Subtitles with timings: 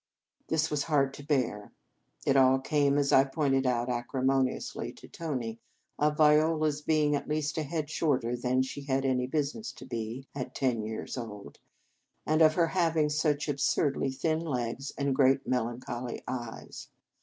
[0.47, 1.73] This was hard to bear.
[2.25, 5.59] It all came, as I pointed out acrimoniously to Tony,
[5.99, 9.85] of Viola s being at least a head shorter than she had any business to
[9.85, 11.59] be at ten years old,
[12.25, 16.87] and of her having such absurdly thin legs, and great, melancholy eyes.